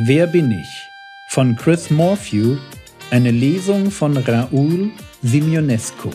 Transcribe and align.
Wer 0.00 0.28
bin 0.28 0.52
ich? 0.52 0.88
Von 1.26 1.56
Chris 1.56 1.90
Morphew, 1.90 2.56
eine 3.10 3.32
Lesung 3.32 3.90
von 3.90 4.16
Raoul 4.16 4.92
Simionescu. 5.22 6.10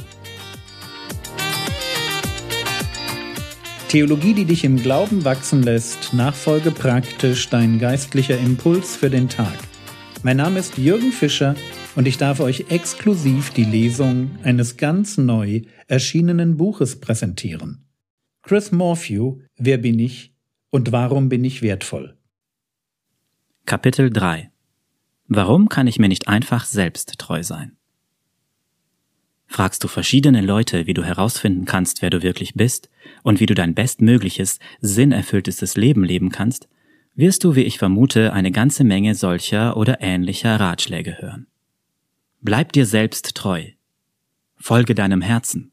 Theologie, 3.89 4.35
die 4.35 4.45
dich 4.45 4.63
im 4.63 4.77
Glauben 4.77 5.25
wachsen 5.25 5.63
lässt, 5.63 6.13
nachfolge 6.13 6.71
praktisch 6.71 7.49
dein 7.49 7.77
geistlicher 7.77 8.37
Impuls 8.37 8.95
für 8.95 9.09
den 9.09 9.27
Tag. 9.27 9.57
Mein 10.23 10.37
Name 10.37 10.59
ist 10.59 10.77
Jürgen 10.77 11.11
Fischer 11.11 11.53
und 11.97 12.07
ich 12.07 12.17
darf 12.17 12.39
euch 12.39 12.67
exklusiv 12.69 13.49
die 13.49 13.65
Lesung 13.65 14.31
eines 14.43 14.77
ganz 14.77 15.17
neu 15.17 15.63
erschienenen 15.89 16.55
Buches 16.55 17.01
präsentieren. 17.01 17.85
Chris 18.43 18.71
Morphew, 18.71 19.41
Wer 19.57 19.77
bin 19.77 19.99
ich 19.99 20.33
und 20.69 20.93
warum 20.93 21.27
bin 21.27 21.43
ich 21.43 21.61
wertvoll? 21.61 22.17
Kapitel 23.65 24.09
3 24.09 24.51
Warum 25.29 25.69
kann 25.69 25.87
ich 25.87 25.97
mir 25.97 26.09
nicht 26.09 26.27
einfach 26.27 26.65
selbst 26.65 27.17
treu 27.17 27.43
sein? 27.43 27.77
Fragst 29.47 29.85
du 29.85 29.87
verschiedene 29.87 30.41
Leute, 30.41 30.85
wie 30.85 30.93
du 30.93 31.01
herausfinden 31.01 31.63
kannst, 31.63 32.01
wer 32.01 32.09
du 32.09 32.21
wirklich 32.21 32.55
bist 32.55 32.89
und 33.23 33.39
wie 33.39 33.45
du 33.45 33.53
dein 33.55 33.73
bestmögliches, 33.73 34.59
sinnerfülltestes 34.81 35.77
Leben 35.77 36.03
leben 36.03 36.29
kannst, 36.29 36.67
wirst 37.15 37.45
du, 37.45 37.55
wie 37.55 37.61
ich 37.61 37.77
vermute, 37.77 38.33
eine 38.33 38.51
ganze 38.51 38.83
Menge 38.83 39.15
solcher 39.15 39.77
oder 39.77 40.01
ähnlicher 40.01 40.59
Ratschläge 40.59 41.21
hören. 41.21 41.47
Bleib 42.41 42.73
dir 42.73 42.85
selbst 42.85 43.33
treu. 43.33 43.63
Folge 44.57 44.93
deinem 44.93 45.21
Herzen. 45.21 45.71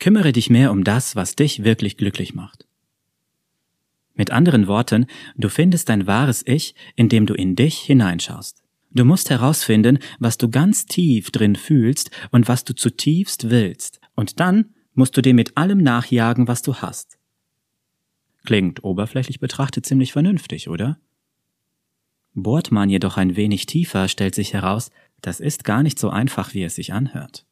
Kümmere 0.00 0.32
dich 0.32 0.50
mehr 0.50 0.70
um 0.70 0.84
das, 0.84 1.16
was 1.16 1.34
dich 1.34 1.64
wirklich 1.64 1.96
glücklich 1.96 2.34
macht. 2.34 2.66
Mit 4.20 4.32
anderen 4.32 4.66
Worten, 4.66 5.06
du 5.38 5.48
findest 5.48 5.88
dein 5.88 6.06
wahres 6.06 6.46
Ich, 6.46 6.74
indem 6.94 7.24
du 7.24 7.32
in 7.32 7.56
dich 7.56 7.78
hineinschaust. 7.78 8.62
Du 8.90 9.06
musst 9.06 9.30
herausfinden, 9.30 9.98
was 10.18 10.36
du 10.36 10.50
ganz 10.50 10.84
tief 10.84 11.30
drin 11.30 11.56
fühlst 11.56 12.10
und 12.30 12.46
was 12.46 12.64
du 12.64 12.74
zutiefst 12.74 13.48
willst. 13.48 13.98
Und 14.14 14.38
dann 14.38 14.74
musst 14.92 15.16
du 15.16 15.22
dir 15.22 15.32
mit 15.32 15.56
allem 15.56 15.78
nachjagen, 15.78 16.48
was 16.48 16.60
du 16.60 16.74
hast. 16.74 17.18
Klingt 18.44 18.84
oberflächlich 18.84 19.40
betrachtet 19.40 19.86
ziemlich 19.86 20.12
vernünftig, 20.12 20.68
oder? 20.68 20.98
Bohrt 22.34 22.70
man 22.70 22.90
jedoch 22.90 23.16
ein 23.16 23.36
wenig 23.36 23.64
tiefer, 23.64 24.06
stellt 24.06 24.34
sich 24.34 24.52
heraus, 24.52 24.90
das 25.22 25.40
ist 25.40 25.64
gar 25.64 25.82
nicht 25.82 25.98
so 25.98 26.10
einfach, 26.10 26.52
wie 26.52 26.64
es 26.64 26.74
sich 26.74 26.92
anhört. 26.92 27.46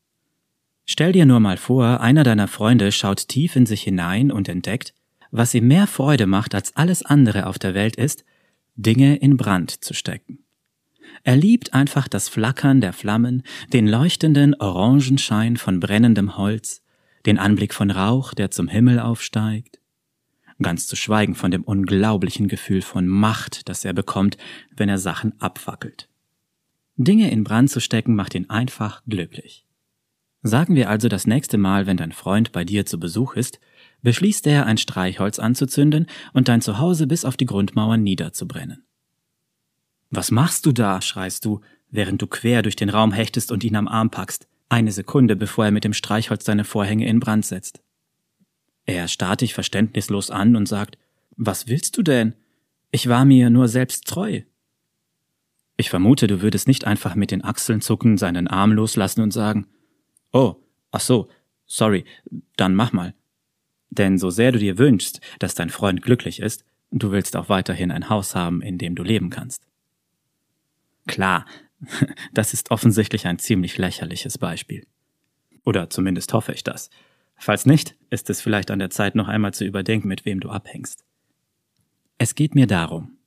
Stell 0.85 1.13
dir 1.13 1.25
nur 1.25 1.41
mal 1.41 1.57
vor, 1.57 2.03
einer 2.03 2.25
deiner 2.25 2.47
Freunde 2.47 2.93
schaut 2.93 3.29
tief 3.29 3.57
in 3.57 3.65
sich 3.65 3.85
hinein 3.85 4.31
und 4.31 4.51
entdeckt, 4.51 4.93
was 5.31 5.55
ihm 5.55 5.69
mehr 5.69 5.87
Freude 5.87 6.27
macht 6.27 6.55
als 6.55 6.75
alles 6.77 7.03
andere 7.05 7.47
auf 7.47 7.59
der 7.59 7.75
Welt 7.75 7.97
ist, 7.97 8.25
Dinge 8.77 9.17
in 9.17 9.37
Brand 9.37 9.85
zu 9.85 9.95
stecken. 9.95 10.39
Er 11.25 11.37
liebt 11.37 11.75
einfach 11.75 12.09
das 12.09 12.29
Flackern 12.29 12.81
der 12.81 12.93
Flammen, 12.93 13.43
den 13.73 13.87
leuchtenden 13.87 14.55
Orangenschein 14.55 15.57
von 15.57 15.81
brennendem 15.81 16.37
Holz, 16.37 16.83
den 17.27 17.39
Anblick 17.39 17.75
von 17.75 17.91
Rauch, 17.91 18.35
der 18.35 18.51
zum 18.51 18.69
Himmel 18.69 19.01
aufsteigt, 19.01 19.81
ganz 20.63 20.87
zu 20.87 20.97
schweigen 20.97 21.35
von 21.35 21.51
dem 21.51 21.63
unglaublichen 21.63 22.49
Gefühl 22.49 22.83
von 22.83 23.07
Macht, 23.07 23.69
das 23.69 23.85
er 23.85 23.93
bekommt, 23.93 24.37
wenn 24.77 24.89
er 24.89 24.99
Sachen 24.99 25.39
abfackelt. 25.41 26.09
Dinge 26.97 27.31
in 27.31 27.45
Brand 27.45 27.71
zu 27.71 27.81
stecken 27.81 28.15
macht 28.15 28.35
ihn 28.35 28.51
einfach 28.51 29.03
glücklich. 29.07 29.67
Sagen 30.43 30.75
wir 30.75 30.89
also 30.89 31.09
das 31.09 31.27
nächste 31.27 31.59
Mal, 31.59 31.87
wenn 31.87 31.97
dein 31.97 32.13
Freund 32.13 32.53
bei 32.53 32.65
dir 32.65 32.87
zu 32.87 32.99
Besuch 32.99 33.35
ist, 33.35 33.61
beschließt 34.03 34.47
er, 34.47 34.67
ein 34.67 34.79
Streichholz 34.79 35.39
anzuzünden 35.39 36.07
und 36.33 36.49
dein 36.49 36.61
Zuhause 36.61 37.07
bis 37.07 37.25
auf 37.25 37.37
die 37.37 37.47
Grundmauern 37.47 38.03
niederzubrennen. 38.03 38.85
Was 40.11 40.31
machst 40.31 40.67
du 40.67 40.73
da? 40.73 41.01
schreist 41.03 41.45
du, 41.45 41.61
während 41.91 42.23
du 42.23 42.27
quer 42.27 42.63
durch 42.63 42.77
den 42.77 42.89
Raum 42.89 43.13
hechtest 43.13 43.53
und 43.53 43.65
ihn 43.65 43.77
am 43.77 43.89
Arm 43.89 44.11
packst, 44.11 44.49
eine 44.69 44.93
Sekunde 44.93 45.37
bevor 45.37 45.67
er 45.67 45.71
mit 45.71 45.85
dem 45.85 45.95
Streichholz 45.95 46.45
deine 46.45 46.65
Vorhänge 46.65 47.07
in 47.07 47.21
Brand 47.21 47.45
setzt. 47.45 47.81
Er 48.87 49.09
starrt 49.09 49.43
dich 49.43 49.55
verständnislos 49.55 50.31
an 50.31 50.57
und 50.57 50.67
sagt, 50.67 50.99
was 51.37 51.69
willst 51.69 51.97
du 51.97 52.03
denn? 52.03 52.35
Ich 52.91 53.09
war 53.09 53.25
mir 53.25 53.51
nur 53.51 53.69
selbst 53.69 54.07
treu. 54.07 54.43
Ich 55.77 55.91
vermute, 55.91 56.27
du 56.27 56.43
würdest 56.43 56.67
nicht 56.67 56.87
einfach 56.87 57.15
mit 57.15 57.31
den 57.31 57.45
Achseln 57.45 57.81
zucken, 57.81 58.17
seinen 58.17 58.49
Arm 58.49 58.73
loslassen 58.73 59.21
und 59.21 59.31
sagen, 59.31 59.67
oh, 60.33 60.57
ach 60.91 61.01
so, 61.01 61.29
sorry, 61.67 62.05
dann 62.57 62.75
mach 62.75 62.93
mal. 62.93 63.15
Denn 63.91 64.19
so 64.19 64.31
sehr 64.31 64.53
du 64.53 64.59
dir 64.59 64.79
wünschst, 64.79 65.21
dass 65.39 65.55
dein 65.55 65.71
Freund 65.71 66.03
glücklich 66.03 66.41
ist, 66.41 66.65
du 66.91 67.11
willst 67.11 67.37
auch 67.37 67.49
weiterhin 67.49 67.91
ein 67.91 68.09
Haus 68.09 68.35
haben, 68.35 68.63
in 68.63 68.79
dem 68.79 68.95
du 68.95 69.03
leben 69.03 69.31
kannst. 69.31 69.67
Klar, 71.07 71.47
das 72.33 72.53
ist 72.53 72.71
offensichtlich 72.71 73.27
ein 73.27 73.39
ziemlich 73.39 73.79
lächerliches 73.79 74.39
Beispiel. 74.39 74.87
Oder 75.65 75.91
zumindest 75.91 76.33
hoffe 76.33 76.53
ich 76.53 76.65
das. 76.65 76.91
Falls 77.37 77.67
nicht, 77.67 77.95
ist 78.11 78.31
es 78.31 78.41
vielleicht 78.41 78.71
an 78.71 78.79
der 78.79 78.91
Zeit, 78.91 79.15
noch 79.15 79.29
einmal 79.29 79.55
zu 79.55 79.65
überdenken, 79.65 80.09
mit 80.09 80.25
wem 80.25 80.41
du 80.41 80.51
abhängst. 80.51 81.05
Es 82.19 82.35
geht 82.35 82.55
mir 82.55 82.67
darum, 82.67 83.19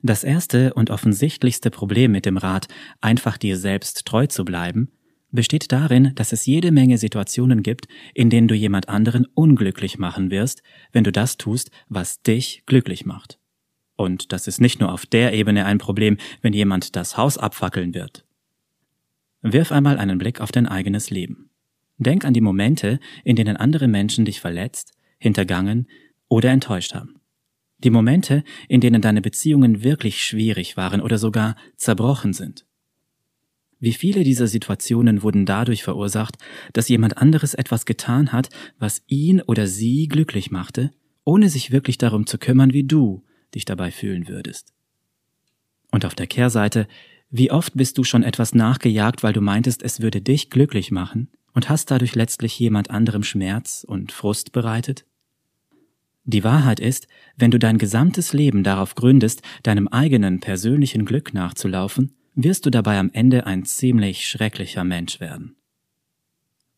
das 0.00 0.22
erste 0.22 0.74
und 0.74 0.90
offensichtlichste 0.90 1.70
Problem 1.70 2.12
mit 2.12 2.24
dem 2.24 2.36
Rat, 2.36 2.68
einfach 3.00 3.36
dir 3.36 3.56
selbst 3.56 4.06
treu 4.06 4.28
zu 4.28 4.44
bleiben, 4.44 4.92
besteht 5.30 5.72
darin, 5.72 6.12
dass 6.14 6.32
es 6.32 6.46
jede 6.46 6.70
Menge 6.70 6.98
Situationen 6.98 7.62
gibt, 7.62 7.88
in 8.14 8.30
denen 8.30 8.48
du 8.48 8.54
jemand 8.54 8.88
anderen 8.88 9.26
unglücklich 9.34 9.98
machen 9.98 10.30
wirst, 10.30 10.62
wenn 10.92 11.04
du 11.04 11.12
das 11.12 11.36
tust, 11.36 11.70
was 11.88 12.22
dich 12.22 12.62
glücklich 12.66 13.04
macht. 13.04 13.38
Und 13.96 14.32
das 14.32 14.46
ist 14.46 14.60
nicht 14.60 14.80
nur 14.80 14.92
auf 14.92 15.06
der 15.06 15.32
Ebene 15.32 15.66
ein 15.66 15.78
Problem, 15.78 16.18
wenn 16.40 16.52
jemand 16.52 16.94
das 16.96 17.16
Haus 17.16 17.36
abfackeln 17.36 17.94
wird. 17.94 18.24
Wirf 19.42 19.72
einmal 19.72 19.98
einen 19.98 20.18
Blick 20.18 20.40
auf 20.40 20.52
dein 20.52 20.66
eigenes 20.66 21.10
Leben. 21.10 21.50
Denk 21.98 22.24
an 22.24 22.32
die 22.32 22.40
Momente, 22.40 23.00
in 23.24 23.34
denen 23.34 23.56
andere 23.56 23.88
Menschen 23.88 24.24
dich 24.24 24.40
verletzt, 24.40 24.92
hintergangen 25.18 25.88
oder 26.28 26.50
enttäuscht 26.50 26.94
haben. 26.94 27.16
Die 27.78 27.90
Momente, 27.90 28.44
in 28.68 28.80
denen 28.80 29.02
deine 29.02 29.20
Beziehungen 29.20 29.82
wirklich 29.82 30.22
schwierig 30.22 30.76
waren 30.76 31.00
oder 31.00 31.18
sogar 31.18 31.56
zerbrochen 31.76 32.32
sind. 32.32 32.67
Wie 33.80 33.92
viele 33.92 34.24
dieser 34.24 34.48
Situationen 34.48 35.22
wurden 35.22 35.46
dadurch 35.46 35.84
verursacht, 35.84 36.36
dass 36.72 36.88
jemand 36.88 37.18
anderes 37.18 37.54
etwas 37.54 37.86
getan 37.86 38.32
hat, 38.32 38.48
was 38.78 39.02
ihn 39.06 39.40
oder 39.40 39.66
sie 39.66 40.08
glücklich 40.08 40.50
machte, 40.50 40.90
ohne 41.24 41.48
sich 41.48 41.70
wirklich 41.70 41.98
darum 41.98 42.26
zu 42.26 42.38
kümmern, 42.38 42.72
wie 42.72 42.84
du 42.84 43.24
dich 43.54 43.64
dabei 43.64 43.90
fühlen 43.90 44.28
würdest. 44.28 44.72
Und 45.92 46.04
auf 46.04 46.14
der 46.14 46.26
Kehrseite, 46.26 46.88
wie 47.30 47.50
oft 47.50 47.74
bist 47.76 47.98
du 47.98 48.04
schon 48.04 48.22
etwas 48.22 48.54
nachgejagt, 48.54 49.22
weil 49.22 49.32
du 49.32 49.40
meintest, 49.40 49.82
es 49.82 50.00
würde 50.00 50.20
dich 50.20 50.50
glücklich 50.50 50.90
machen 50.90 51.28
und 51.52 51.68
hast 51.68 51.90
dadurch 51.90 52.14
letztlich 52.14 52.58
jemand 52.58 52.90
anderem 52.90 53.22
Schmerz 53.22 53.84
und 53.86 54.12
Frust 54.12 54.52
bereitet? 54.52 55.04
Die 56.24 56.44
Wahrheit 56.44 56.78
ist, 56.80 57.08
wenn 57.36 57.50
du 57.50 57.58
dein 57.58 57.78
gesamtes 57.78 58.32
Leben 58.32 58.62
darauf 58.62 58.94
gründest, 58.94 59.40
deinem 59.62 59.88
eigenen 59.88 60.40
persönlichen 60.40 61.06
Glück 61.06 61.32
nachzulaufen, 61.32 62.17
wirst 62.40 62.64
du 62.64 62.70
dabei 62.70 63.00
am 63.00 63.10
Ende 63.12 63.46
ein 63.46 63.64
ziemlich 63.64 64.28
schrecklicher 64.28 64.84
Mensch 64.84 65.18
werden. 65.18 65.56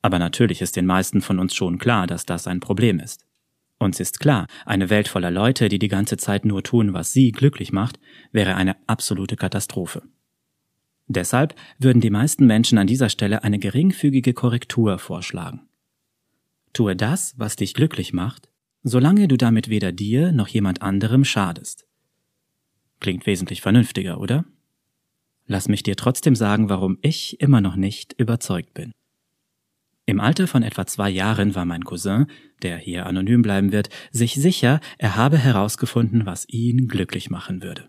Aber 0.01 0.19
natürlich 0.19 0.63
ist 0.63 0.75
den 0.75 0.87
meisten 0.87 1.21
von 1.21 1.39
uns 1.39 1.55
schon 1.55 1.79
klar, 1.79 2.07
dass 2.07 2.25
das 2.25 2.47
ein 2.47 2.61
Problem 2.61 2.99
ist. 2.99 3.27
Uns 3.79 4.01
ist 4.01 4.21
klar, 4.21 4.47
eine 4.65 4.89
Welt 4.89 5.07
voller 5.07 5.31
Leute, 5.31 5.69
die 5.69 5.79
die 5.79 5.89
ganze 5.89 6.17
Zeit 6.17 6.47
nur 6.47 6.63
tun, 6.63 6.95
was 6.95 7.13
sie 7.13 7.31
glücklich 7.31 7.73
macht, 7.73 8.01
wäre 8.33 8.55
eine 8.55 8.77
absolute 8.87 9.37
Katastrophe. 9.37 10.03
Deshalb 11.09 11.55
würden 11.79 12.01
die 12.01 12.11
meisten 12.11 12.47
Menschen 12.47 12.79
an 12.79 12.87
dieser 12.87 13.11
Stelle 13.11 13.45
eine 13.45 13.59
geringfügige 13.59 14.33
Korrektur 14.33 14.99
vorschlagen. 14.99 15.69
Tue 16.73 16.97
das, 16.97 17.35
was 17.37 17.57
dich 17.57 17.75
glücklich 17.75 18.15
macht, 18.15 18.49
solange 18.83 19.29
du 19.29 19.37
damit 19.37 19.69
weder 19.69 19.93
dir 19.93 20.33
noch 20.33 20.49
jemand 20.49 20.81
anderem 20.81 21.25
schadest. 21.25 21.87
Klingt 22.99 23.27
wesentlich 23.27 23.61
vernünftiger, 23.61 24.21
oder? 24.21 24.47
Lass 25.51 25.67
mich 25.67 25.83
dir 25.83 25.97
trotzdem 25.97 26.37
sagen, 26.37 26.69
warum 26.69 26.97
ich 27.03 27.41
immer 27.41 27.61
noch 27.61 27.75
nicht 27.75 28.13
überzeugt 28.13 28.73
bin. 28.73 28.93
Im 30.07 30.21
Alter 30.21 30.47
von 30.47 30.63
etwa 30.63 30.87
zwei 30.87 31.11
Jahren 31.11 31.57
war 31.57 31.65
mein 31.65 31.83
Cousin, 31.83 32.27
der 32.63 32.79
hier 32.79 33.07
anonym 33.07 33.43
bleiben 33.43 33.73
wird, 33.73 33.89
sich 34.13 34.35
sicher, 34.35 34.79
er 34.97 35.17
habe 35.17 35.39
herausgefunden, 35.39 36.25
was 36.25 36.49
ihn 36.49 36.87
glücklich 36.87 37.31
machen 37.31 37.65
würde. 37.65 37.89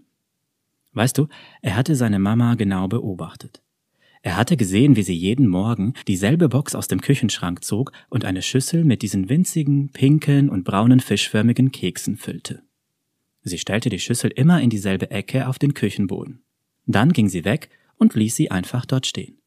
Weißt 0.93 1.19
du, 1.19 1.27
er 1.61 1.75
hatte 1.75 1.95
seine 1.95 2.17
Mama 2.17 2.55
genau 2.55 2.87
beobachtet. 2.87 3.61
Er 4.23 4.37
hatte 4.37 4.57
gesehen, 4.57 4.95
wie 4.95 5.03
sie 5.03 5.13
jeden 5.13 5.47
Morgen 5.47 5.93
dieselbe 6.07 6.49
Box 6.49 6.73
aus 6.73 6.87
dem 6.87 6.99
Küchenschrank 6.99 7.63
zog 7.63 7.91
und 8.09 8.25
eine 8.25 8.41
Schüssel 8.41 8.83
mit 8.85 9.03
diesen 9.03 9.29
winzigen, 9.29 9.91
pinken 9.91 10.49
und 10.49 10.63
braunen 10.63 10.99
fischförmigen 10.99 11.71
Keksen 11.71 12.17
füllte. 12.17 12.63
Sie 13.43 13.59
stellte 13.59 13.89
die 13.89 13.99
Schüssel 13.99 14.31
immer 14.31 14.59
in 14.61 14.71
dieselbe 14.71 15.11
Ecke 15.11 15.47
auf 15.47 15.59
den 15.59 15.75
Küchenboden. 15.75 16.41
Dann 16.85 17.13
ging 17.13 17.29
sie 17.29 17.45
weg 17.45 17.69
und 17.97 18.15
ließ 18.15 18.35
sie 18.35 18.51
einfach 18.51 18.85
dort 18.85 19.05
stehen. 19.05 19.37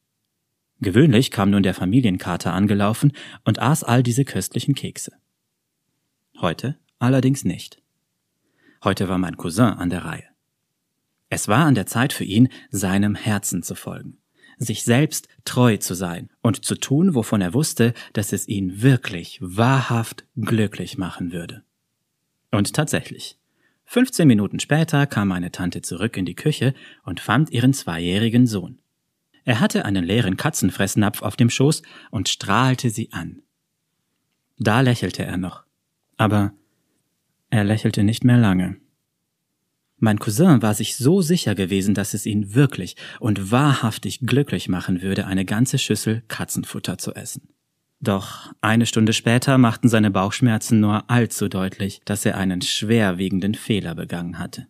Gewöhnlich 0.81 1.31
kam 1.31 1.51
nun 1.51 1.63
der 1.63 1.75
Familienkater 1.75 2.53
angelaufen 2.53 3.13
und 3.45 3.59
aß 3.59 3.85
all 3.85 4.03
diese 4.03 4.25
köstlichen 4.25 4.75
Kekse. 4.75 5.13
Heute 6.41 6.79
allerdings 6.99 7.45
nicht. 7.45 7.81
Heute 8.83 9.09
war 9.09 9.19
mein 9.19 9.37
Cousin 9.37 9.65
an 9.65 9.91
der 9.91 10.05
Reihe. 10.05 10.29
Es 11.31 11.49
war 11.49 11.65
an 11.65 11.75
der 11.75 11.87
Zeit 11.87 12.13
für 12.13 12.25
ihn, 12.25 12.49
seinem 12.71 13.15
Herzen 13.15 13.63
zu 13.63 13.75
folgen, 13.75 14.19
sich 14.59 14.85
selbst 14.85 15.29
treu 15.45 15.79
zu 15.79 15.95
sein 15.95 16.29
und 16.43 16.65
zu 16.65 16.75
tun, 16.75 17.15
wovon 17.15 17.41
er 17.41 17.55
wusste, 17.55 17.95
dass 18.13 18.33
es 18.33 18.47
ihn 18.47 18.83
wirklich 18.83 19.39
wahrhaft 19.41 20.27
glücklich 20.37 20.99
machen 20.99 21.33
würde. 21.33 21.65
Und 22.51 22.75
tatsächlich. 22.75 23.39
15 23.87 24.27
Minuten 24.27 24.61
später 24.61 25.07
kam 25.07 25.29
meine 25.29 25.53
Tante 25.53 25.83
zurück 25.83 26.17
in 26.17 26.25
die 26.25 26.35
Küche 26.35 26.75
und 27.05 27.21
fand 27.21 27.51
ihren 27.51 27.75
zweijährigen 27.75 28.47
Sohn. 28.47 28.79
Er 29.45 29.61
hatte 29.61 29.85
einen 29.85 30.05
leeren 30.05 30.37
Katzenfressnapf 30.37 31.23
auf 31.23 31.37
dem 31.37 31.51
Schoß 31.51 31.83
und 32.11 32.29
strahlte 32.29 32.91
sie 32.91 33.13
an. 33.13 33.43
Da 34.59 34.81
lächelte 34.81 35.25
er 35.25 35.37
noch. 35.37 35.65
Aber 36.17 36.53
er 37.51 37.65
lächelte 37.65 38.05
nicht 38.05 38.25
mehr 38.25 38.39
lange. 38.39 38.77
Mein 39.99 40.19
Cousin 40.19 40.61
war 40.61 40.75
sich 40.75 40.97
so 40.97 41.23
sicher 41.23 41.55
gewesen, 41.55 41.95
dass 41.95 42.15
es 42.15 42.27
ihn 42.27 42.55
wirklich 42.55 42.97
und 43.21 43.51
wahrhaftig 43.51 44.21
glücklich 44.21 44.69
machen 44.69 45.03
würde, 45.03 45.27
eine 45.27 45.45
ganze 45.45 45.79
Schüssel 45.79 46.23
Katzenfutter 46.29 46.99
zu 46.99 47.15
essen. 47.15 47.54
Doch 48.05 48.53
eine 48.61 48.85
Stunde 48.85 49.15
später 49.15 49.57
machten 49.57 49.89
seine 49.89 50.11
Bauchschmerzen 50.11 50.79
nur 50.79 51.09
allzu 51.11 51.49
deutlich, 51.49 52.03
dass 52.05 52.27
er 52.27 52.37
einen 52.37 52.61
schwerwiegenden 52.61 53.55
Fehler 53.55 53.95
begangen 53.95 54.39
hatte. 54.39 54.67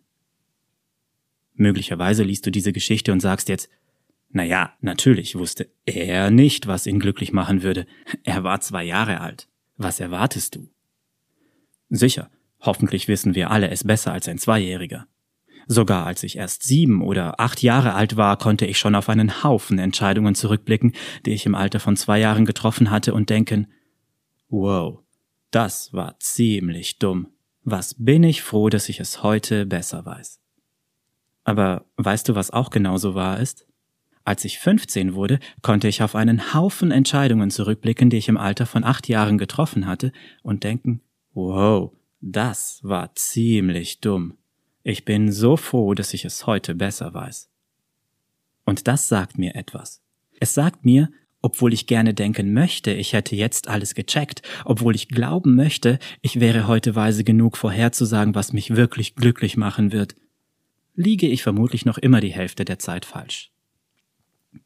Möglicherweise 1.53 2.23
liest 2.23 2.45
du 2.45 2.51
diese 2.51 2.71
Geschichte 2.71 3.11
und 3.11 3.19
sagst 3.19 3.49
jetzt, 3.49 3.69
na 4.29 4.45
ja, 4.45 4.73
natürlich 4.79 5.35
wusste 5.35 5.69
er 5.85 6.31
nicht, 6.31 6.67
was 6.67 6.87
ihn 6.87 6.99
glücklich 6.99 7.33
machen 7.33 7.61
würde. 7.61 7.85
Er 8.23 8.45
war 8.45 8.61
zwei 8.61 8.85
Jahre 8.85 9.19
alt. 9.19 9.49
Was 9.75 9.99
erwartest 9.99 10.55
du? 10.55 10.69
Sicher, 11.89 12.29
hoffentlich 12.61 13.09
wissen 13.09 13.35
wir 13.35 13.51
alle 13.51 13.69
es 13.69 13.83
besser 13.83 14.13
als 14.13 14.29
ein 14.29 14.37
Zweijähriger. 14.37 15.07
Sogar 15.67 16.05
als 16.05 16.23
ich 16.23 16.37
erst 16.37 16.63
sieben 16.63 17.01
oder 17.01 17.39
acht 17.39 17.61
Jahre 17.61 17.93
alt 17.93 18.17
war, 18.17 18.37
konnte 18.37 18.65
ich 18.65 18.77
schon 18.77 18.95
auf 18.95 19.09
einen 19.09 19.43
Haufen 19.43 19.79
Entscheidungen 19.79 20.35
zurückblicken, 20.35 20.93
die 21.25 21.31
ich 21.31 21.45
im 21.45 21.55
Alter 21.55 21.79
von 21.79 21.95
zwei 21.95 22.19
Jahren 22.19 22.45
getroffen 22.45 22.91
hatte 22.91 23.13
und 23.13 23.29
denken, 23.29 23.67
wow, 24.49 24.99
das 25.51 25.93
war 25.93 26.19
ziemlich 26.19 26.99
dumm. 26.99 27.27
Was 27.63 27.95
bin 27.97 28.23
ich 28.23 28.43
froh, 28.43 28.69
dass 28.69 28.89
ich 28.89 28.99
es 28.99 29.23
heute 29.23 29.65
besser 29.65 30.05
weiß. 30.05 30.39
Aber 31.43 31.85
weißt 31.97 32.29
du, 32.29 32.35
was 32.35 32.51
auch 32.51 32.69
genauso 32.69 33.15
wahr 33.15 33.39
ist? 33.39 33.65
Als 34.23 34.43
ich 34.43 34.59
15 34.59 35.13
wurde, 35.13 35.39
konnte 35.61 35.87
ich 35.87 36.01
auf 36.01 36.15
einen 36.15 36.53
Haufen 36.53 36.91
Entscheidungen 36.91 37.51
zurückblicken, 37.51 38.09
die 38.09 38.17
ich 38.17 38.27
im 38.27 38.37
Alter 38.37 38.65
von 38.65 38.83
acht 38.83 39.07
Jahren 39.07 39.37
getroffen 39.37 39.85
hatte, 39.85 40.11
und 40.41 40.63
denken, 40.63 41.01
wow, 41.33 41.91
das 42.21 42.79
war 42.81 43.13
ziemlich 43.15 44.01
dumm. 44.01 44.37
Ich 44.87 45.03
bin 45.03 45.31
so 45.31 45.57
froh, 45.57 45.95
dass 45.95 46.13
ich 46.13 46.25
es 46.25 46.45
heute 46.45 46.75
besser 46.75 47.11
weiß. 47.11 47.49
Und 48.65 48.87
das 48.87 49.07
sagt 49.07 49.35
mir 49.35 49.55
etwas. 49.55 50.03
Es 50.39 50.53
sagt 50.53 50.85
mir, 50.85 51.09
obwohl 51.41 51.73
ich 51.73 51.87
gerne 51.87 52.13
denken 52.13 52.53
möchte, 52.53 52.93
ich 52.93 53.13
hätte 53.13 53.35
jetzt 53.35 53.67
alles 53.67 53.95
gecheckt, 53.95 54.43
obwohl 54.63 54.93
ich 54.93 55.07
glauben 55.07 55.55
möchte, 55.55 55.97
ich 56.21 56.39
wäre 56.39 56.67
heute 56.67 56.93
weise 56.93 57.23
genug 57.23 57.57
vorherzusagen, 57.57 58.35
was 58.35 58.53
mich 58.53 58.75
wirklich 58.75 59.15
glücklich 59.15 59.57
machen 59.57 59.91
wird, 59.91 60.13
liege 60.93 61.27
ich 61.27 61.41
vermutlich 61.41 61.85
noch 61.85 61.97
immer 61.97 62.21
die 62.21 62.33
Hälfte 62.33 62.63
der 62.63 62.77
Zeit 62.77 63.05
falsch. 63.05 63.49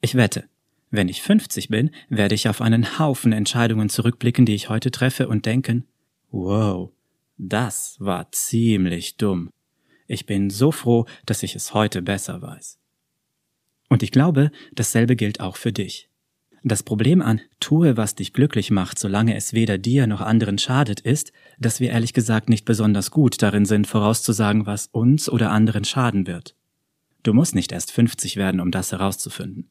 Ich 0.02 0.16
wette, 0.16 0.50
wenn 0.92 1.08
ich 1.08 1.22
50 1.22 1.70
bin, 1.70 1.92
werde 2.10 2.36
ich 2.36 2.50
auf 2.50 2.60
einen 2.60 3.00
Haufen 3.00 3.32
Entscheidungen 3.32 3.88
zurückblicken, 3.88 4.46
die 4.46 4.56
ich 4.56 4.68
heute 4.68 4.92
treffe 4.92 5.30
und 5.30 5.46
denken, 5.46 5.88
wow, 6.30 6.92
das 7.38 7.96
war 8.02 8.30
ziemlich 8.34 9.16
dumm. 9.16 9.50
Ich 10.12 10.26
bin 10.26 10.50
so 10.50 10.72
froh, 10.72 11.06
dass 11.28 11.44
ich 11.44 11.56
es 11.56 11.76
heute 11.76 12.02
besser 12.02 12.42
weiß. 12.42 12.80
Und 13.90 14.02
ich 14.02 14.10
glaube, 14.12 14.50
dasselbe 14.74 15.16
gilt 15.16 15.40
auch 15.40 15.56
für 15.56 15.72
dich. 15.72 16.10
Das 16.64 16.82
Problem 16.82 17.22
an 17.22 17.42
tue, 17.60 17.96
was 17.96 18.16
dich 18.16 18.34
glücklich 18.34 18.72
macht, 18.72 18.98
solange 18.98 19.36
es 19.36 19.54
weder 19.54 19.78
dir 19.78 20.08
noch 20.08 20.22
anderen 20.22 20.58
schadet, 20.58 21.00
ist, 21.00 21.32
dass 21.60 21.80
wir 21.80 21.92
ehrlich 21.92 22.14
gesagt 22.14 22.50
nicht 22.50 22.66
besonders 22.66 23.12
gut 23.12 23.40
darin 23.44 23.66
sind, 23.66 23.86
vorauszusagen, 23.86 24.66
was 24.66 24.88
uns 24.88 25.30
oder 25.30 25.52
anderen 25.52 25.86
schaden 25.86 26.26
wird. 26.26 26.56
Du 27.22 27.32
musst 27.32 27.54
nicht 27.54 27.72
erst 27.72 27.92
50 27.92 28.36
werden, 28.36 28.62
um 28.62 28.72
das 28.72 28.92
herauszufinden. 28.92 29.70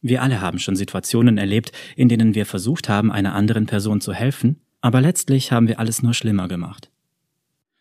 Wir 0.00 0.20
alle 0.20 0.40
haben 0.40 0.58
schon 0.58 0.74
Situationen 0.74 1.38
erlebt, 1.38 1.70
in 1.94 2.08
denen 2.08 2.34
wir 2.34 2.44
versucht 2.44 2.88
haben, 2.88 3.12
einer 3.12 3.36
anderen 3.36 3.66
Person 3.66 4.00
zu 4.00 4.12
helfen, 4.12 4.60
aber 4.80 5.00
letztlich 5.00 5.52
haben 5.52 5.68
wir 5.68 5.78
alles 5.78 6.02
nur 6.02 6.12
schlimmer 6.12 6.48
gemacht. 6.48 6.90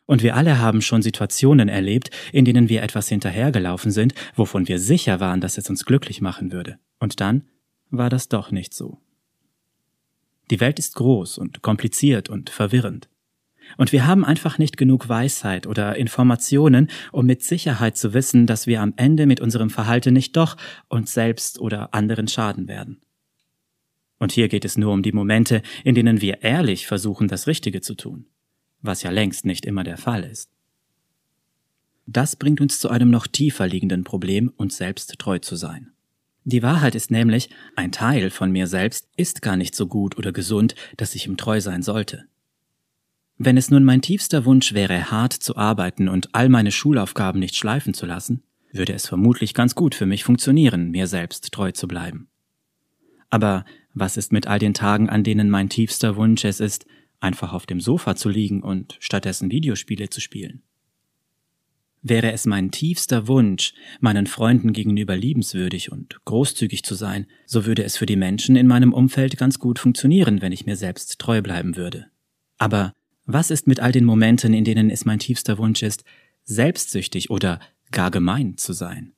Und 0.06 0.22
wir 0.22 0.36
alle 0.36 0.60
haben 0.60 0.82
schon 0.82 1.02
Situationen 1.02 1.68
erlebt, 1.68 2.12
in 2.32 2.46
denen 2.46 2.70
wir 2.70 2.84
etwas 2.84 3.08
hinterhergelaufen 3.10 3.92
sind, 3.92 4.14
wovon 4.36 4.68
wir 4.68 4.80
sicher 4.80 5.20
waren, 5.20 5.42
dass 5.42 5.58
es 5.58 5.70
uns 5.70 5.86
glücklich 5.86 6.22
machen 6.22 6.52
würde. 6.52 6.78
Und 7.00 7.20
dann 7.22 7.44
war 7.90 8.10
das 8.10 8.30
doch 8.30 8.52
nicht 8.52 8.74
so. 8.74 9.00
Die 10.52 10.60
Welt 10.60 10.78
ist 10.78 10.96
groß 10.96 11.40
und 11.40 11.64
kompliziert 11.64 12.30
und 12.30 12.52
verwirrend. 12.52 13.10
Und 13.78 13.92
wir 13.92 14.06
haben 14.06 14.24
einfach 14.24 14.60
nicht 14.60 14.78
genug 14.78 15.10
Weisheit 15.10 15.66
oder 15.66 15.96
Informationen, 15.96 16.92
um 17.12 17.26
mit 17.26 17.44
Sicherheit 17.44 17.98
zu 17.98 18.14
wissen, 18.14 18.46
dass 18.46 18.68
wir 18.68 18.80
am 18.82 18.94
Ende 18.96 19.26
mit 19.26 19.40
unserem 19.40 19.72
Verhalten 19.72 20.14
nicht 20.14 20.38
doch 20.38 20.56
uns 20.88 21.16
selbst 21.16 21.60
oder 21.60 21.96
anderen 21.96 22.28
schaden 22.28 22.68
werden. 22.68 23.02
Und 24.20 24.32
hier 24.32 24.50
geht 24.50 24.66
es 24.66 24.78
nur 24.78 24.94
um 24.94 25.02
die 25.02 25.12
Momente, 25.12 25.64
in 25.84 25.96
denen 25.96 26.22
wir 26.22 26.44
ehrlich 26.44 26.86
versuchen, 26.86 27.28
das 27.28 27.48
Richtige 27.48 27.82
zu 27.82 27.96
tun 27.96 28.28
was 28.86 29.04
ja 29.04 29.12
längst 29.12 29.46
nicht 29.46 29.66
immer 29.66 29.84
der 29.84 29.98
Fall 29.98 30.24
ist. 30.24 30.50
Das 32.08 32.36
bringt 32.36 32.62
uns 32.62 32.80
zu 32.80 32.90
einem 32.90 33.10
noch 33.10 33.28
tiefer 33.28 33.68
liegenden 33.68 34.04
Problem, 34.04 34.52
uns 34.58 34.78
selbst 34.78 35.18
treu 35.18 35.40
zu 35.40 35.56
sein. 35.56 35.92
Die 36.44 36.62
Wahrheit 36.62 36.94
ist 36.94 37.10
nämlich, 37.10 37.50
ein 37.76 37.92
Teil 37.92 38.30
von 38.30 38.52
mir 38.52 38.68
selbst 38.68 39.10
ist 39.18 39.42
gar 39.42 39.58
nicht 39.58 39.74
so 39.74 39.88
gut 39.88 40.16
oder 40.18 40.32
gesund, 40.32 40.76
dass 40.98 41.16
ich 41.16 41.26
ihm 41.26 41.38
treu 41.38 41.60
sein 41.60 41.82
sollte. 41.82 42.26
Wenn 43.38 43.58
es 43.58 43.72
nun 43.72 43.84
mein 43.84 44.02
tiefster 44.02 44.46
Wunsch 44.46 44.74
wäre, 44.74 45.10
hart 45.10 45.34
zu 45.34 45.58
arbeiten 45.58 46.08
und 46.08 46.30
all 46.34 46.48
meine 46.48 46.72
Schulaufgaben 46.72 47.40
nicht 47.40 47.56
schleifen 47.56 47.96
zu 47.96 48.06
lassen, 48.06 48.44
würde 48.72 48.94
es 48.94 49.08
vermutlich 49.08 49.54
ganz 49.54 49.74
gut 49.74 49.96
für 49.96 50.06
mich 50.06 50.24
funktionieren, 50.24 50.92
mir 50.92 51.08
selbst 51.08 51.52
treu 51.52 51.72
zu 51.72 51.88
bleiben. 51.88 52.30
Aber 53.30 53.66
was 53.94 54.16
ist 54.16 54.32
mit 54.32 54.48
all 54.48 54.60
den 54.60 54.74
Tagen, 54.74 55.10
an 55.10 55.24
denen 55.24 55.50
mein 55.50 55.70
tiefster 55.70 56.16
Wunsch 56.16 56.46
es 56.46 56.60
ist, 56.60 56.86
einfach 57.26 57.52
auf 57.52 57.66
dem 57.66 57.82
Sofa 57.82 58.16
zu 58.16 58.30
liegen 58.30 58.62
und 58.64 58.96
stattdessen 59.00 59.52
Videospiele 59.52 60.10
zu 60.10 60.22
spielen? 60.22 60.64
Wäre 62.08 62.32
es 62.32 62.46
mein 62.46 62.70
tiefster 62.70 63.28
Wunsch, 63.28 63.74
meinen 64.00 64.28
Freunden 64.28 64.74
gegenüber 64.74 65.18
liebenswürdig 65.18 65.92
und 65.92 66.24
großzügig 66.24 66.84
zu 66.84 66.94
sein, 66.94 67.26
so 67.48 67.66
würde 67.66 67.84
es 67.84 67.98
für 67.98 68.06
die 68.06 68.16
Menschen 68.16 68.56
in 68.56 68.68
meinem 68.68 68.94
Umfeld 68.94 69.38
ganz 69.38 69.58
gut 69.58 69.80
funktionieren, 69.80 70.42
wenn 70.42 70.52
ich 70.52 70.68
mir 70.68 70.76
selbst 70.76 71.18
treu 71.18 71.42
bleiben 71.42 71.76
würde. 71.76 72.06
Aber 72.60 72.94
was 73.26 73.50
ist 73.50 73.66
mit 73.66 73.80
all 73.80 73.92
den 73.92 74.06
Momenten, 74.06 74.54
in 74.54 74.64
denen 74.64 74.92
es 74.92 75.04
mein 75.04 75.18
tiefster 75.18 75.58
Wunsch 75.58 75.82
ist, 75.82 76.04
selbstsüchtig 76.44 77.32
oder 77.32 77.60
gar 77.90 78.12
gemein 78.12 78.56
zu 78.58 78.74
sein? 78.74 79.14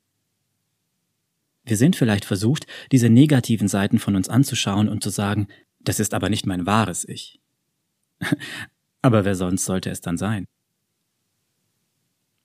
Wir 1.64 1.76
sind 1.76 1.94
vielleicht 1.94 2.24
versucht, 2.24 2.66
diese 2.90 3.10
negativen 3.10 3.68
Seiten 3.68 3.98
von 3.98 4.16
uns 4.16 4.30
anzuschauen 4.30 4.88
und 4.88 5.02
zu 5.02 5.10
sagen, 5.10 5.48
das 5.80 6.00
ist 6.00 6.14
aber 6.14 6.30
nicht 6.30 6.46
mein 6.46 6.64
wahres 6.64 7.06
Ich. 7.06 7.38
Aber 9.02 9.24
wer 9.24 9.34
sonst 9.34 9.64
sollte 9.64 9.90
es 9.90 10.00
dann 10.00 10.16
sein? 10.16 10.46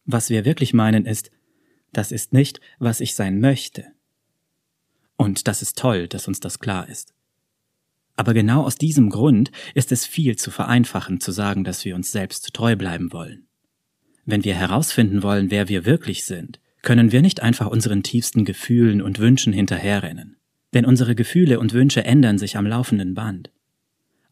Was 0.06 0.30
wir 0.30 0.46
wirklich 0.46 0.74
meinen 0.74 1.06
ist, 1.06 1.32
das 1.92 2.12
ist 2.12 2.34
nicht, 2.34 2.60
was 2.80 3.00
ich 3.00 3.15
sein 3.15 3.39
möchte. 3.39 3.86
Und 5.15 5.48
das 5.48 5.62
ist 5.62 5.77
toll, 5.77 6.08
dass 6.08 6.27
uns 6.27 6.39
das 6.39 6.60
klar 6.60 6.89
ist. 6.89 7.13
Aber 8.15 8.34
genau 8.34 8.63
aus 8.63 8.75
diesem 8.75 9.10
Grund 9.10 9.51
ist 9.74 9.92
es 9.92 10.06
viel 10.06 10.36
zu 10.36 10.51
vereinfachen 10.51 11.20
zu 11.20 11.32
sagen, 11.32 11.63
dass 11.63 11.86
wir 11.86 11.96
uns 11.96 12.12
selbst 12.12 12.53
treu 12.53 12.75
bleiben 12.75 13.12
wollen. 13.12 13.48
Wenn 14.25 14.44
wir 14.44 14.56
herausfinden 14.56 15.24
wollen, 15.24 15.51
wer 15.51 15.68
wir 15.68 15.86
wirklich 15.86 16.25
sind, 16.25 16.60
können 16.82 17.12
wir 17.12 17.22
nicht 17.22 17.42
einfach 17.42 17.68
unseren 17.68 18.03
tiefsten 18.03 18.46
Gefühlen 18.46 19.01
und 19.01 19.20
Wünschen 19.20 19.53
hinterherrennen. 19.53 20.38
Denn 20.74 20.86
unsere 20.86 21.15
Gefühle 21.15 21.60
und 21.60 21.74
Wünsche 21.74 22.03
ändern 22.03 22.38
sich 22.38 22.58
am 22.58 22.65
laufenden 22.65 23.13
Band. 23.13 23.51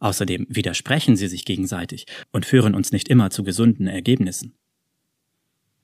Außerdem 0.02 0.48
widersprechen 0.50 1.16
sie 1.16 1.28
sich 1.28 1.46
gegenseitig 1.46 2.08
und 2.32 2.46
führen 2.46 2.74
uns 2.74 2.92
nicht 2.92 3.08
immer 3.08 3.30
zu 3.30 3.44
gesunden 3.44 3.86
Ergebnissen. 3.86 4.56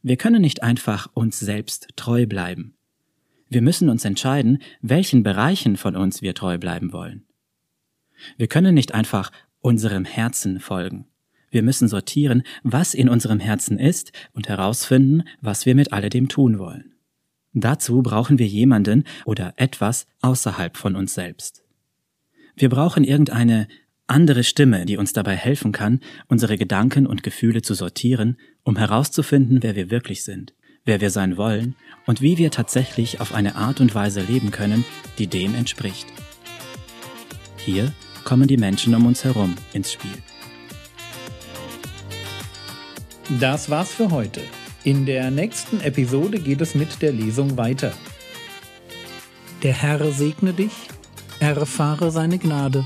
Wir 0.01 0.17
können 0.17 0.41
nicht 0.41 0.63
einfach 0.63 1.07
uns 1.13 1.39
selbst 1.39 1.89
treu 1.95 2.25
bleiben. 2.25 2.73
Wir 3.47 3.61
müssen 3.61 3.89
uns 3.89 4.03
entscheiden, 4.05 4.59
welchen 4.81 5.21
Bereichen 5.21 5.77
von 5.77 5.95
uns 5.95 6.23
wir 6.23 6.33
treu 6.33 6.57
bleiben 6.57 6.93
wollen. 6.93 7.25
Wir 8.37 8.47
können 8.47 8.73
nicht 8.73 8.95
einfach 8.95 9.31
unserem 9.59 10.03
Herzen 10.03 10.59
folgen. 10.59 11.05
Wir 11.51 11.61
müssen 11.61 11.87
sortieren, 11.87 12.41
was 12.63 12.95
in 12.95 13.09
unserem 13.09 13.39
Herzen 13.39 13.77
ist 13.77 14.11
und 14.33 14.49
herausfinden, 14.49 15.25
was 15.41 15.67
wir 15.67 15.75
mit 15.75 15.93
alledem 15.93 16.27
tun 16.27 16.57
wollen. 16.57 16.95
Dazu 17.53 18.01
brauchen 18.01 18.39
wir 18.39 18.47
jemanden 18.47 19.03
oder 19.25 19.53
etwas 19.57 20.07
außerhalb 20.21 20.75
von 20.75 20.95
uns 20.95 21.13
selbst. 21.13 21.63
Wir 22.55 22.69
brauchen 22.69 23.03
irgendeine 23.03 23.67
andere 24.07 24.43
Stimme, 24.43 24.85
die 24.85 24.97
uns 24.97 25.13
dabei 25.13 25.35
helfen 25.35 25.71
kann, 25.71 25.99
unsere 26.27 26.57
Gedanken 26.57 27.05
und 27.05 27.23
Gefühle 27.23 27.61
zu 27.61 27.73
sortieren, 27.73 28.37
um 28.63 28.77
herauszufinden, 28.77 29.61
wer 29.61 29.75
wir 29.75 29.91
wirklich 29.91 30.23
sind, 30.23 30.53
wer 30.85 31.01
wir 31.01 31.11
sein 31.11 31.37
wollen 31.37 31.75
und 32.05 32.21
wie 32.21 32.37
wir 32.37 32.49
tatsächlich 32.49 33.19
auf 33.19 33.33
eine 33.33 33.55
Art 33.55 33.81
und 33.81 33.93
Weise 33.93 34.21
leben 34.21 34.51
können, 34.51 34.85
die 35.17 35.27
dem 35.27 35.55
entspricht. 35.55 36.07
Hier 37.57 37.91
kommen 38.23 38.47
die 38.47 38.57
Menschen 38.57 38.95
um 38.95 39.05
uns 39.05 39.23
herum 39.23 39.55
ins 39.73 39.91
Spiel. 39.91 40.11
Das 43.41 43.69
war's 43.69 43.91
für 43.91 44.09
heute. 44.09 44.41
In 44.85 45.05
der 45.05 45.31
nächsten 45.31 45.81
Episode 45.81 46.39
geht 46.39 46.61
es 46.61 46.75
mit 46.75 47.01
der 47.01 47.11
Lesung 47.11 47.57
weiter. 47.57 47.91
Der 49.63 49.73
Herr 49.73 50.11
segne 50.13 50.53
dich, 50.53 50.71
erfahre 51.41 52.09
seine 52.09 52.37
Gnade 52.37 52.85